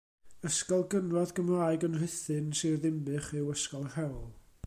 [0.47, 4.27] Ysgol gynradd Gymraeg yn Rhuthun, Sir Ddinbych, yw Ysgol Rhewl.